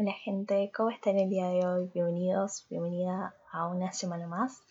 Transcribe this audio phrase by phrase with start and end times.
[0.00, 1.90] Hola gente, ¿cómo están el día de hoy?
[1.92, 4.62] Bienvenidos, bienvenida a una semana más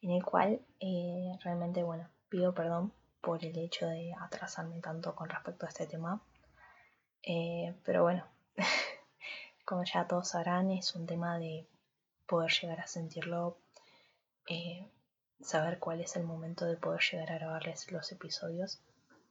[0.00, 2.90] en el cual eh, realmente, bueno, pido perdón
[3.20, 6.22] por el hecho de atrasarme tanto con respecto a este tema.
[7.22, 8.24] Eh, pero bueno,
[9.66, 11.66] como ya todos sabrán, es un tema de
[12.26, 13.58] poder llegar a sentirlo,
[14.48, 14.88] eh,
[15.42, 18.80] saber cuál es el momento de poder llegar a grabarles los episodios.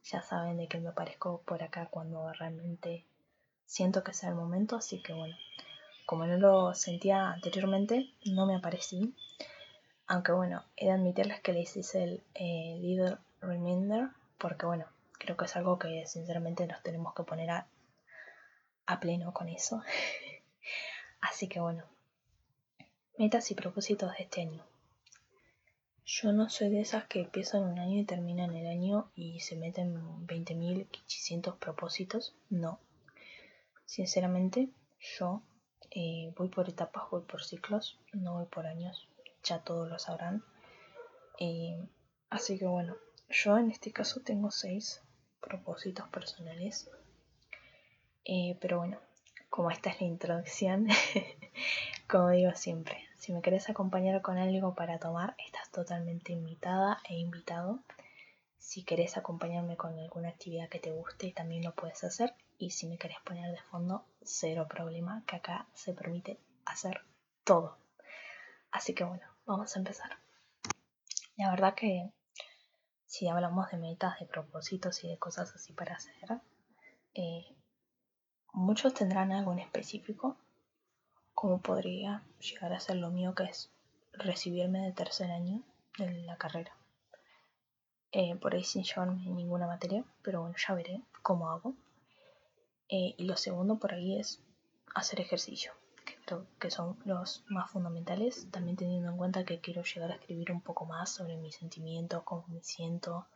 [0.04, 3.04] Ya saben de que me aparezco por acá cuando realmente
[3.66, 5.36] siento que sea el momento, así que bueno,
[6.06, 9.14] como no lo sentía anteriormente, no me aparecí.
[10.06, 14.86] Aunque bueno, he de admitirles que les hice el eh, Little Reminder, porque bueno,
[15.18, 17.66] creo que es algo que sinceramente nos tenemos que poner a,
[18.86, 19.82] a pleno con eso.
[21.20, 21.84] así que bueno,
[23.18, 24.62] metas y propósitos de este año.
[26.04, 29.56] Yo no soy de esas que empiezan un año y terminan el año y se
[29.56, 29.96] meten
[30.26, 32.34] 20.500 propósitos.
[32.50, 32.78] No,
[33.86, 34.70] Sinceramente,
[35.18, 35.42] yo
[35.90, 39.08] eh, voy por etapas, voy por ciclos, no voy por años,
[39.42, 40.44] ya todos lo sabrán.
[41.38, 41.78] Eh,
[42.30, 42.96] así que bueno,
[43.28, 45.02] yo en este caso tengo seis
[45.40, 46.90] propósitos personales.
[48.24, 48.98] Eh, pero bueno,
[49.50, 50.88] como esta es la introducción,
[52.08, 57.14] como digo siempre, si me querés acompañar con algo para tomar, estás totalmente invitada e
[57.14, 57.80] invitado.
[58.58, 62.34] Si querés acompañarme con alguna actividad que te guste, también lo puedes hacer.
[62.58, 67.02] Y si me querés poner de fondo, cero problema, que acá se permite hacer
[67.44, 67.76] todo.
[68.70, 70.18] Así que bueno, vamos a empezar.
[71.36, 72.10] La verdad que
[73.06, 76.40] si hablamos de metas, de propósitos y de cosas así para hacer,
[77.14, 77.46] eh,
[78.52, 80.36] muchos tendrán algo en específico,
[81.34, 83.70] como podría llegar a ser lo mío, que es
[84.12, 85.62] recibirme de tercer año
[85.98, 86.72] de la carrera.
[88.12, 91.74] Eh, por ahí sin llevarme ninguna materia, pero bueno, ya veré cómo hago.
[92.96, 94.40] Eh, y lo segundo por ahí es
[94.94, 95.72] hacer ejercicio,
[96.06, 100.14] que creo que son los más fundamentales, también teniendo en cuenta que quiero llegar a
[100.14, 103.26] escribir un poco más sobre mis sentimientos, cómo me siento,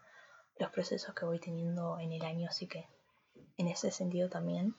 [0.60, 2.86] los procesos que voy teniendo en el año, así que
[3.56, 4.76] en ese sentido también.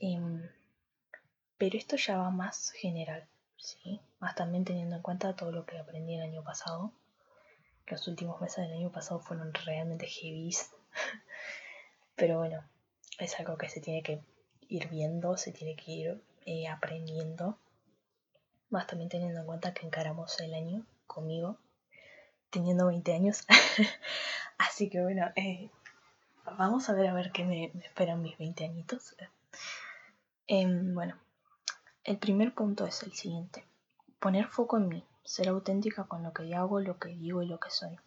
[0.00, 0.42] Em,
[1.56, 3.26] pero esto ya va más general,
[3.56, 4.02] ¿sí?
[4.18, 6.92] Más también teniendo en cuenta todo lo que aprendí el año pasado
[7.86, 10.50] los últimos meses del año pasado fueron realmente heavy.
[12.16, 12.62] Pero bueno,
[13.18, 14.20] es algo que se tiene que
[14.68, 17.58] ir viendo, se tiene que ir eh, aprendiendo.
[18.70, 21.58] Más también teniendo en cuenta que encaramos el año conmigo,
[22.50, 23.46] teniendo 20 años.
[24.58, 25.70] Así que bueno, eh,
[26.58, 29.14] vamos a ver a ver qué me, esperan mis 20 añitos.
[30.46, 31.16] Em, bueno,
[32.04, 33.64] el primer punto es el siguiente.
[34.18, 37.58] Poner foco en mí ser auténtica con lo que hago, lo que digo y lo
[37.58, 37.98] que soy.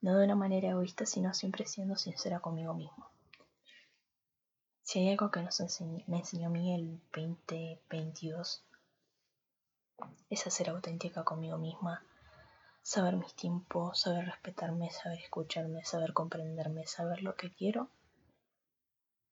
[0.00, 3.13] No de una manera egoísta, sino siempre siendo sincera conmigo mismo.
[4.84, 5.58] Si hay algo que nos
[6.06, 8.62] me enseñó a mí el 2022,
[10.28, 12.04] es a ser auténtica conmigo misma,
[12.82, 17.88] saber mis tiempos, saber respetarme, saber escucharme, saber comprenderme, saber lo que quiero,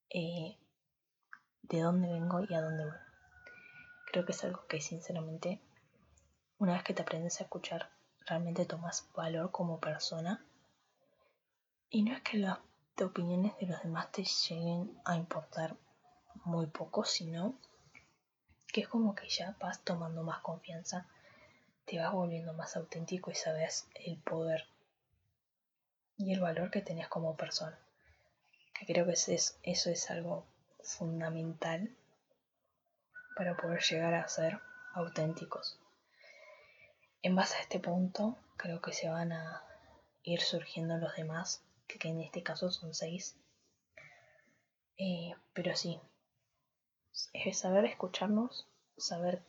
[0.09, 0.57] eh,
[1.61, 2.97] de dónde vengo y a dónde voy.
[4.07, 5.61] Creo que es algo que sinceramente
[6.57, 7.91] una vez que te aprendes a escuchar,
[8.25, 10.43] realmente tomas valor como persona.
[11.91, 12.39] Y no es que
[12.97, 15.75] las opiniones de los demás te lleguen a importar
[16.45, 17.55] muy poco, sino
[18.67, 21.07] que es como que ya vas tomando más confianza,
[21.85, 24.65] te vas volviendo más auténtico y sabes el poder
[26.17, 27.77] y el valor que tenés como persona.
[28.73, 30.45] Que creo que es, eso es algo
[30.83, 31.95] fundamental
[33.35, 34.59] para poder llegar a ser
[34.93, 35.79] auténticos.
[37.21, 39.63] En base a este punto, creo que se van a
[40.23, 41.63] ir surgiendo los demás,
[41.99, 43.35] que, en este caso son seis.
[44.97, 45.99] Eh, pero sí,
[47.33, 48.67] es saber escucharnos,
[48.97, 49.43] saber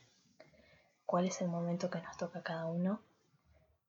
[1.05, 3.01] cuál es el momento que nos toca a cada uno,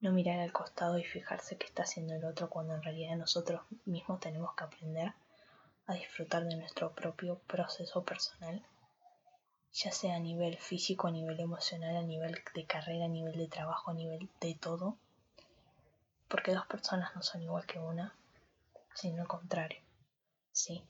[0.00, 3.62] no mirar al costado y fijarse qué está haciendo el otro cuando en realidad nosotros
[3.84, 5.15] mismos tenemos que aprender
[5.87, 8.64] a disfrutar de nuestro propio proceso personal
[9.76, 13.47] ya sea a nivel físico, a nivel emocional, a nivel de carrera, a nivel de
[13.47, 14.97] trabajo, a nivel de todo.
[16.29, 18.14] Porque dos personas no son igual que una,
[18.96, 19.81] sino contrario.
[20.52, 20.82] Sí.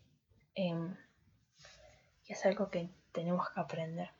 [0.55, 0.97] Em,
[2.25, 4.11] y es algo que tenemos que aprender.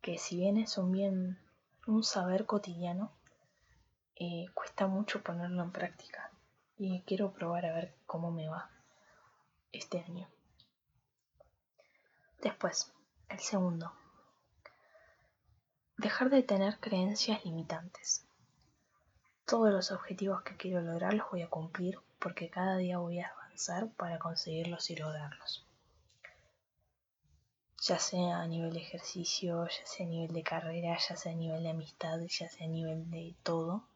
[0.00, 1.38] Que si bien es un bien,
[1.86, 3.12] un saber cotidiano,
[4.16, 6.30] eh, cuesta mucho ponerlo en práctica.
[6.78, 8.70] Y quiero probar a ver cómo me va
[9.70, 10.28] este año.
[12.40, 12.92] Después,
[13.28, 13.92] el segundo,
[15.98, 18.26] dejar de tener creencias limitantes.
[19.44, 23.28] Todos los objetivos que quiero lograr los voy a cumplir porque cada día voy a
[23.28, 25.66] avanzar para conseguirlos y lograrlos.
[27.84, 31.34] ya sea a nivel de ejercicio, ya sea a nivel de carrera, ya sea a
[31.34, 33.88] nivel de amistad, ya sea a nivel de todo,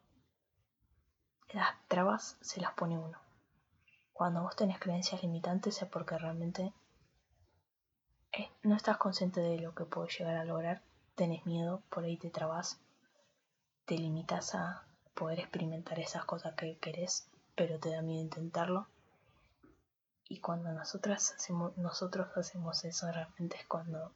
[1.53, 3.17] las trabas se las pone uno.
[4.13, 6.73] Cuando vos tenés creencias limitantes es porque realmente
[8.33, 10.83] eh, no estás consciente de lo que puedes llegar a lograr,
[11.15, 12.81] tenés miedo, por ahí te trabas,
[13.85, 14.85] te limitas a
[15.15, 18.87] poder experimentar esas cosas que querés, pero te da miedo intentarlo.
[20.29, 24.13] Y cuando nosotras hacemos, nosotros hacemos eso realmente es cuando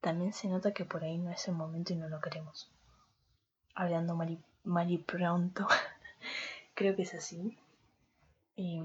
[0.00, 2.70] también se nota que por ahí no es el momento y no lo queremos.
[3.74, 5.66] Hablando mal y, pronto,
[6.74, 7.58] creo que es así.
[8.54, 8.82] Y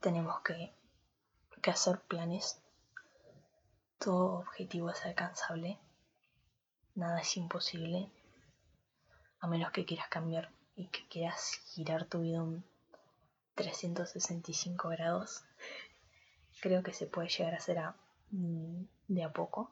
[0.00, 0.72] tenemos que,
[1.60, 2.60] que hacer planes.
[3.98, 5.78] Todo objetivo es alcanzable.
[6.94, 8.10] Nada es imposible.
[9.40, 10.50] A menos que quieras cambiar
[10.82, 12.64] y que quieras girar tu vida un
[13.54, 15.44] 365 grados.
[16.60, 17.94] Creo que se puede llegar a hacer a,
[18.30, 19.70] mm, de a poco.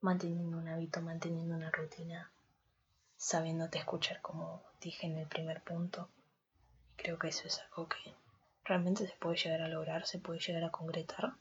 [0.00, 2.30] Manteniendo un hábito, manteniendo una rutina.
[3.16, 6.08] Sabiéndote escuchar como dije en el primer punto.
[6.96, 8.14] Creo que eso es algo que
[8.64, 11.34] realmente se puede llegar a lograr, se puede llegar a concretar.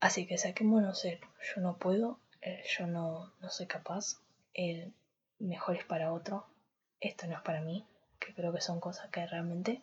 [0.00, 2.18] Así que saquémonos el yo no puedo,
[2.78, 4.20] yo no, no soy capaz,
[4.54, 4.94] el
[5.38, 6.46] mejor es para otro,
[7.00, 7.86] esto no es para mí,
[8.18, 9.82] que creo que son cosas que realmente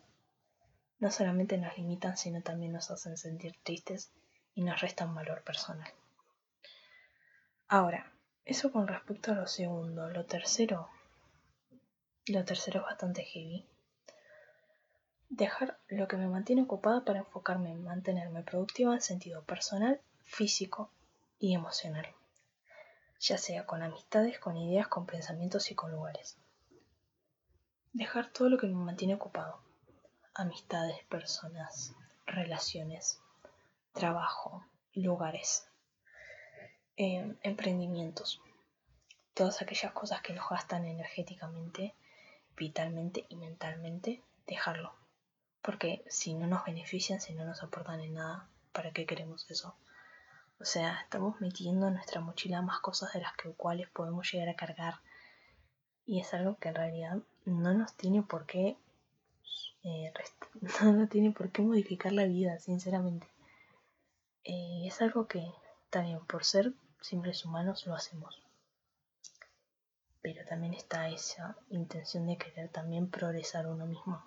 [0.99, 4.11] no solamente nos limitan, sino también nos hacen sentir tristes
[4.55, 5.91] y nos restan valor personal.
[7.67, 8.11] Ahora,
[8.45, 10.09] eso con respecto a lo segundo.
[10.09, 10.89] Lo tercero,
[12.27, 13.65] lo tercero es bastante heavy.
[15.29, 20.89] Dejar lo que me mantiene ocupada para enfocarme en mantenerme productiva en sentido personal, físico
[21.39, 22.07] y emocional,
[23.19, 26.37] ya sea con amistades, con ideas, con pensamientos y con lugares.
[27.97, 29.59] Dejar todo lo que me mantiene ocupado,
[30.35, 31.95] amistades, personas,
[32.27, 33.19] relaciones,
[33.91, 34.63] trabajo,
[34.93, 35.67] lugares,
[36.95, 38.39] eh, emprendimientos,
[39.33, 41.95] todas aquellas cosas que nos gastan energéticamente,
[42.55, 44.93] vitalmente y mentalmente, dejarlo
[45.67, 49.75] porque si no nos benefician, si no nos aportan en nada, ¿para qué queremos eso?
[50.61, 54.47] O sea, estamos metiendo en nuestra mochila más cosas de las que cuales podemos llegar
[54.47, 55.01] a cargar.
[56.05, 57.17] Y es algo que en realidad
[57.47, 58.77] no nos tiene por qué
[59.83, 60.13] eh,
[60.83, 63.27] no tiene por qué modificar la vida, sinceramente.
[64.43, 65.51] Eh, es algo que
[65.89, 68.41] también por ser simples humanos lo hacemos.
[70.21, 74.23] Pero también está esa intención de querer también progresar uno mismo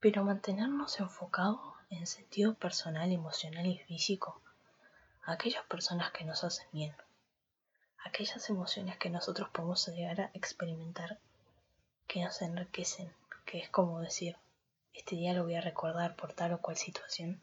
[0.00, 1.60] pero mantenernos enfocados
[1.90, 4.40] en sentido personal, emocional y físico
[5.24, 6.94] aquellas personas que nos hacen bien,
[8.04, 11.18] aquellas emociones que nosotros podemos llegar a experimentar,
[12.06, 13.12] que nos enriquecen,
[13.44, 14.36] que es como decir,
[14.94, 17.40] este día lo voy a recordar por tal o cual situación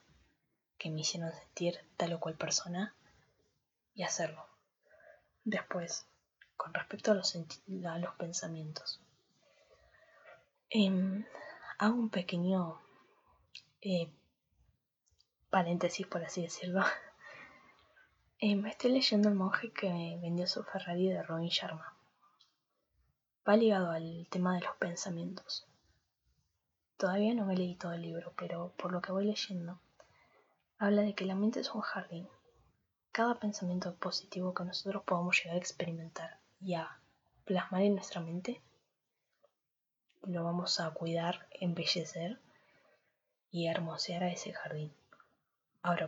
[0.78, 2.94] que me hicieron sentir tal o cual persona
[3.96, 4.46] y hacerlo.
[5.44, 6.06] Después,
[6.56, 9.00] con respecto a los, a los pensamientos.
[10.70, 11.26] Em,
[11.78, 12.82] hago un pequeño
[13.82, 14.12] eh,
[15.50, 16.84] paréntesis, por así decirlo.
[18.40, 19.90] Eh, me estoy leyendo El monje que
[20.22, 21.96] vendió su Ferrari de Robin Sharma.
[23.50, 25.66] Va ligado al tema de los pensamientos.
[26.98, 29.80] Todavía no me leí todo el libro, pero por lo que voy leyendo,
[30.78, 32.30] habla de que la mente es un jardín.
[33.12, 37.00] Cada pensamiento positivo que nosotros podamos llegar a experimentar y a
[37.44, 38.62] plasmar en nuestra mente
[40.22, 42.40] lo vamos a cuidar, embellecer
[43.50, 44.94] y hermosear a ese jardín.
[45.82, 46.08] Ahora,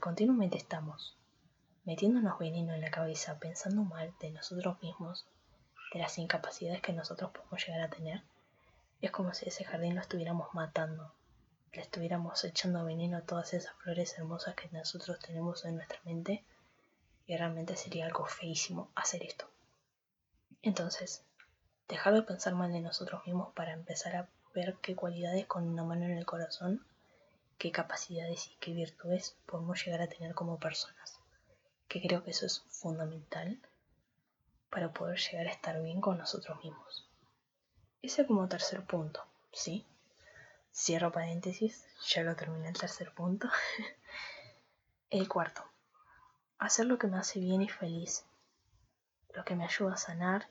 [0.00, 1.18] continuamente estamos
[1.86, 5.24] metiéndonos veneno en la cabeza, pensando mal de nosotros mismos,
[5.92, 8.22] de las incapacidades que nosotros podemos llegar a tener,
[9.00, 11.14] es como si ese jardín lo estuviéramos matando,
[11.72, 16.44] le estuviéramos echando veneno a todas esas flores hermosas que nosotros tenemos en nuestra mente,
[17.28, 19.48] y realmente sería algo feísimo hacer esto.
[20.62, 21.22] Entonces,
[21.88, 25.84] dejar de pensar mal de nosotros mismos para empezar a ver qué cualidades con una
[25.84, 26.84] mano en el corazón,
[27.58, 31.15] qué capacidades y qué virtudes podemos llegar a tener como personas.
[31.88, 33.60] Que creo que eso es fundamental
[34.70, 37.08] para poder llegar a estar bien con nosotros mismos.
[38.02, 39.86] Ese como tercer punto, ¿sí?
[40.74, 43.48] Cierro paréntesis, ya lo terminé el tercer punto.
[45.10, 45.64] el cuarto,
[46.58, 48.24] hacer lo que me hace bien y feliz,
[49.34, 50.48] lo que me ayuda a sanar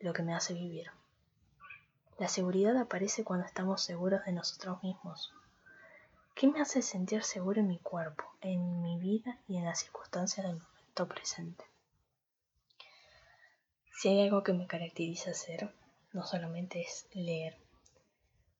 [0.00, 0.90] lo que me hace vivir.
[2.18, 5.32] La seguridad aparece cuando estamos seguros de nosotros mismos.
[6.40, 10.46] ¿Qué me hace sentir seguro en mi cuerpo, en mi vida y en las circunstancias
[10.46, 11.66] del momento presente?
[13.92, 15.70] Si hay algo que me caracteriza ser,
[16.14, 17.58] no solamente es leer,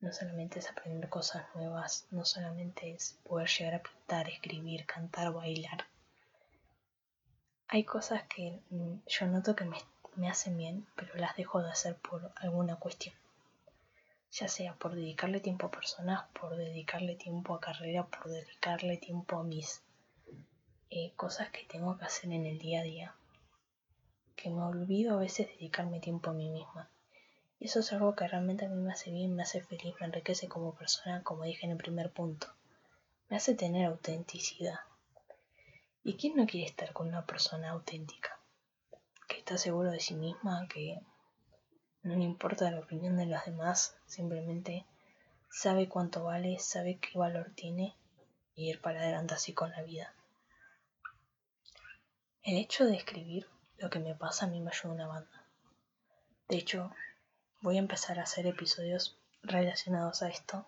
[0.02, 5.32] no solamente es aprender cosas nuevas, no solamente es poder llegar a pintar, escribir, cantar,
[5.32, 5.86] bailar.
[7.66, 9.78] Hay cosas que mm, yo noto que me,
[10.16, 13.14] me hacen bien, pero las dejo de hacer por alguna cuestión.
[14.32, 19.38] Ya sea por dedicarle tiempo a personas, por dedicarle tiempo a carrera, por dedicarle tiempo
[19.38, 19.82] a mis
[20.90, 23.14] eh, cosas que tengo que hacer en el día a día.
[24.36, 26.88] Que me olvido a veces dedicarme tiempo a mí misma.
[27.58, 30.06] Y eso es algo que realmente a mí me hace bien, me hace feliz, me
[30.06, 32.46] enriquece como persona, como dije en el primer punto.
[33.28, 34.80] Me hace tener autenticidad.
[36.02, 38.40] ¿Y quién no quiere estar con una persona auténtica?
[39.28, 41.00] Que está seguro de sí misma, que
[42.02, 44.86] no le importa la opinión de los demás, simplemente
[45.50, 47.94] sabe cuánto vale, sabe qué valor tiene
[48.54, 50.14] y ir para adelante así con la vida.
[52.42, 53.46] El hecho de escribir
[53.78, 55.44] lo que me pasa a mí me ayuda una banda.
[56.48, 56.90] De hecho,
[57.60, 60.66] voy a empezar a hacer episodios relacionados a esto.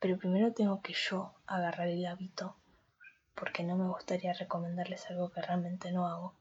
[0.00, 2.56] Pero primero tengo que yo agarrar el hábito
[3.34, 6.34] porque no me gustaría recomendarles algo que realmente no hago.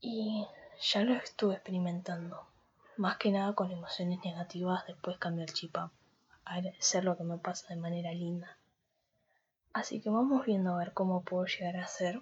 [0.00, 0.46] Y
[0.80, 2.46] ya lo estuve experimentando.
[2.96, 5.90] Más que nada con emociones negativas, después cambié el chip a
[6.44, 8.56] hacer lo que me pasa de manera linda.
[9.74, 12.20] Así que vamos viendo a ver cómo puedo llegar a hacer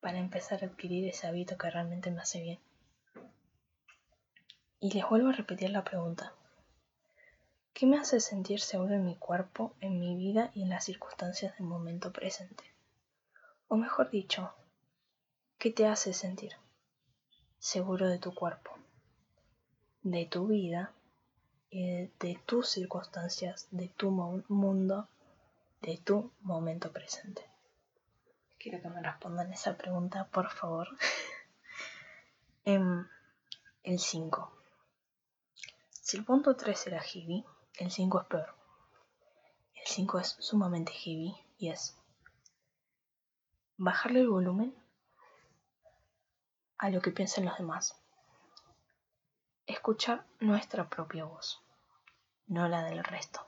[0.00, 2.60] para empezar a adquirir ese hábito que realmente me hace bien.
[4.80, 6.32] Y les vuelvo a repetir la pregunta.
[7.74, 11.56] ¿Qué me hace sentir seguro en mi cuerpo, en mi vida y en las circunstancias
[11.58, 12.64] del momento presente?
[13.68, 14.52] O mejor dicho,
[15.58, 16.61] ¿qué te hace sentir
[17.62, 18.72] seguro de tu cuerpo,
[20.02, 20.92] de tu vida
[21.72, 25.08] de, tus circunstancias, de tu mundo,
[25.80, 27.48] de tu momento presente?
[28.58, 30.88] Quiero que me respondan esa pregunta, por favor.
[32.64, 33.08] Em,
[33.82, 34.52] el 5.
[35.90, 37.44] Si el punto 3 era heavy,
[37.78, 38.54] el 5 es peor.
[39.74, 41.96] El 5 es sumamente heavy y es
[43.78, 44.81] bajarle el volumen
[46.82, 47.94] a lo que piensen los demás.
[49.66, 51.62] Escuchar nuestra propia voz,
[52.48, 53.46] no la del resto.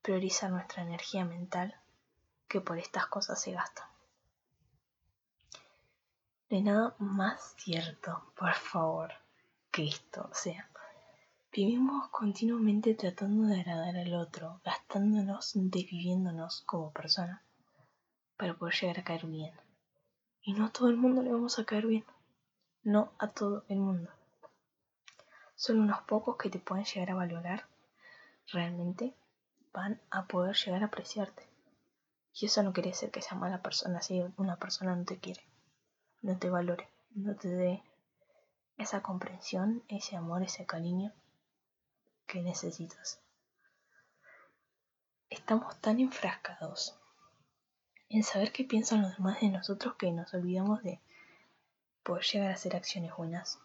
[0.00, 1.78] Priorizar nuestra energía mental
[2.48, 3.90] que por estas cosas se gasta.
[6.48, 9.12] De nada más cierto, por favor,
[9.70, 10.26] que esto.
[10.30, 10.70] O sea,
[11.52, 17.42] vivimos continuamente tratando de agradar al otro, gastándonos, desviviéndonos como persona
[18.38, 19.65] para poder llegar a caer bien.
[20.46, 22.04] Y no a todo el mundo le vamos a caer bien.
[22.84, 24.12] No a todo el mundo.
[25.56, 27.66] Son unos pocos que te pueden llegar a valorar
[28.52, 29.12] realmente
[29.72, 31.48] van a poder llegar a apreciarte.
[32.32, 35.42] Y eso no quiere decir que sea mala persona si una persona no te quiere,
[36.22, 37.82] no te valore, no te dé
[38.78, 41.12] esa comprensión, ese amor, ese cariño
[42.28, 43.18] que necesitas.
[45.28, 46.96] Estamos tan enfrascados
[48.16, 51.00] en saber qué piensan los demás de nosotros que nos olvidamos de
[52.02, 53.58] poder llegar a hacer acciones buenas,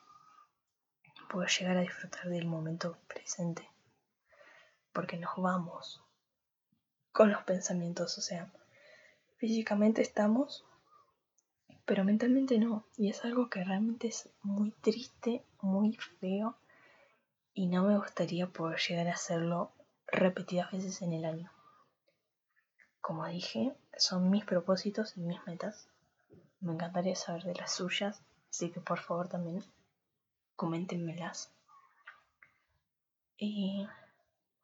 [1.29, 3.69] poder llegar a disfrutar del momento presente,
[4.93, 6.01] porque nos vamos
[7.11, 8.51] con los pensamientos, o sea,
[9.41, 10.63] Físicamente estamos,
[11.85, 12.85] pero mentalmente no.
[12.95, 16.55] Y es algo que realmente es muy triste, muy feo.
[17.55, 19.71] Y no me gustaría poder llegar a hacerlo
[20.05, 21.51] repetidas veces en el año.
[23.01, 25.89] Como dije, son mis propósitos y mis metas.
[26.59, 29.63] Me encantaría saber de las suyas, así que por favor también
[30.55, 31.51] coméntenmelas.
[33.37, 33.87] Y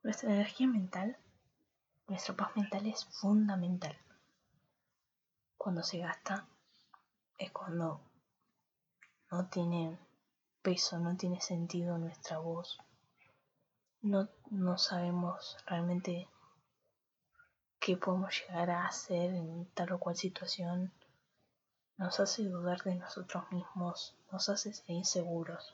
[0.04, 1.18] nuestra energía mental,
[2.08, 3.98] nuestra paz mental es fundamental
[5.68, 6.48] cuando se gasta
[7.38, 8.00] es cuando
[9.30, 10.00] no tiene
[10.62, 12.78] peso, no tiene sentido nuestra voz.
[14.02, 16.30] No, no sabemos realmente
[17.88, 20.92] qué podemos llegar a hacer en tal o cual situación.
[21.96, 25.74] Nos hace dudar de nosotros mismos, nos hace ser inseguros.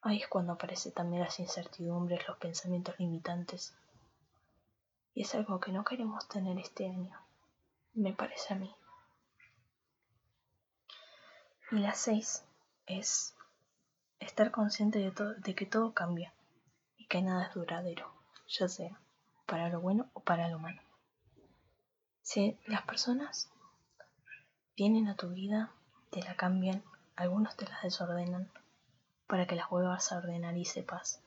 [0.00, 3.74] Ahí es cuando aparecen también las incertidumbres, los pensamientos limitantes.
[5.12, 7.14] Y es algo que no queremos tener este año
[7.92, 8.74] me parece a mí.
[11.72, 12.42] Y la seis
[12.86, 13.34] es
[14.18, 16.32] estar consciente de, de que todo cambia
[16.96, 18.10] y que nada es duradero,
[18.48, 18.98] ya sea
[19.44, 20.85] para lo bueno o para lo malo.
[22.28, 23.48] Si las personas
[24.76, 25.70] vienen a tu vida,
[26.10, 26.82] te la cambian,
[27.14, 28.50] algunos te las desordenan
[29.28, 31.22] para que las vuelvas a ordenar y sepas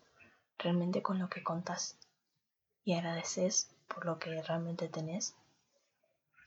[0.57, 1.97] realmente con lo que contás
[2.83, 5.37] y agradeces por lo que realmente tenés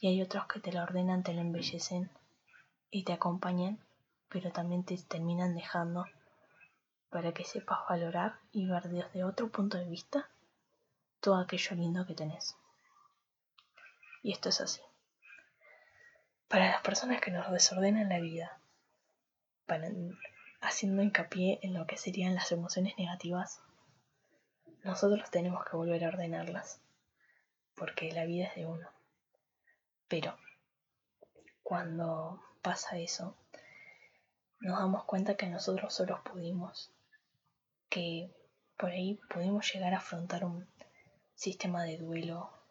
[0.03, 2.11] y hay otros que te la ordenan, te la embellecen
[2.91, 3.79] y te acompañan,
[4.29, 6.05] pero también te terminan dejando
[7.09, 10.29] para que sepas valorar y ver desde otro punto de vista
[11.21, 12.55] todo aquello lindo que tenés.
[14.23, 14.81] Y esto es así.
[16.49, 18.59] Para las personas que nos desordenan la vida,
[20.61, 23.61] haciendo hincapié en lo que serían las emociones negativas,
[24.85, 26.81] nosotros tenemos que volver a ordenarlas,
[27.75, 28.89] porque la vida es de uno.
[30.09, 30.37] Pero
[31.63, 33.37] cuando pasa eso,
[34.61, 36.93] nos damos cuenta que nosotros solos pudimos,
[37.89, 38.31] que
[38.77, 40.69] por ahí pudimos llegar a afrontar un
[41.35, 42.62] sistema de duelo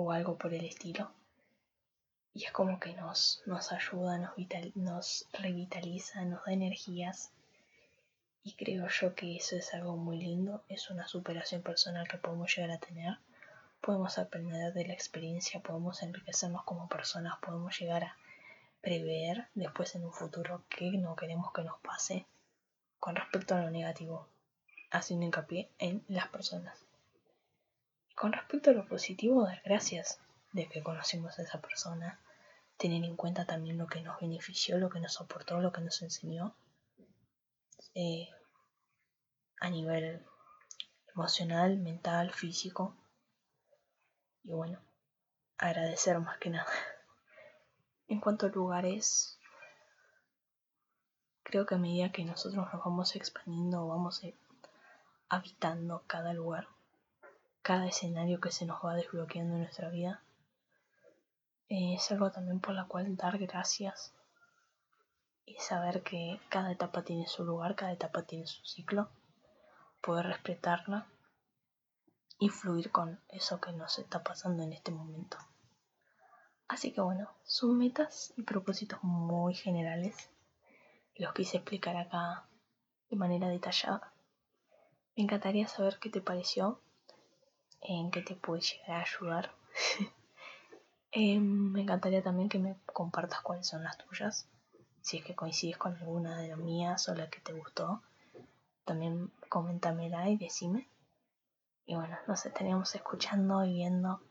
[0.00, 1.10] o algo por el estilo.
[2.32, 4.36] Y es como que nos, nos ayuda, nos,
[4.76, 7.32] nos revitaliza, nos da energías
[8.44, 12.54] y creo yo que eso es algo muy lindo, es una superación personal que podemos
[12.54, 13.18] llegar a tener.
[13.80, 18.16] Podemos aprender de la experiencia, podemos enriquecernos como personas, podemos llegar a
[18.80, 22.24] prever después en un futuro qué no queremos que nos pase
[23.00, 24.28] con respecto a lo negativo,
[24.92, 26.87] haciendo hincapié en las personas.
[28.18, 30.20] Con respecto a lo positivo, dar gracias
[30.52, 32.20] de que conocimos a esa persona,
[32.76, 36.02] tener en cuenta también lo que nos benefició, lo que nos aportó, lo que nos
[36.02, 36.56] enseñó.
[37.94, 38.28] Eh,
[39.60, 40.24] a nivel
[41.14, 42.96] emocional, mental, físico.
[44.42, 44.80] Y bueno,
[45.56, 46.70] agradecer más que nada.
[48.10, 49.38] En cuanto a lugares,
[51.42, 54.34] creo que a medida que nosotros nos vamos expandiendo, vamos eh,
[55.28, 56.68] habitando cada lugar,
[57.68, 60.22] cada escenario que se nos va desbloqueando en nuestra vida,
[61.68, 64.14] eh, es algo también por la cual dar gracias
[65.44, 69.10] y saber que cada etapa tiene su lugar, cada etapa tiene su ciclo
[70.00, 71.08] poder respetarla
[72.38, 75.36] y fluir con eso que nos está pasando en este momento.
[76.68, 80.30] Así que bueno, son metas y propósitos muy generales.
[81.16, 82.48] Los quise explicar acá
[83.10, 84.14] de manera detallada.
[85.14, 86.80] Me encantaría saber qué te pareció,
[87.80, 89.52] en qué te puede llegar a ayudar.
[91.10, 94.46] Em, me encantaría también que me compartas cuáles son las tuyas,
[95.00, 98.02] si es que coincides con alguna de las mías o la que te gustó
[98.88, 100.88] también coméntamela y decime.
[101.84, 104.22] Y bueno, nos estaríamos escuchando y viendo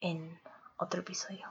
[0.00, 0.40] en
[0.76, 1.48] otro episodio.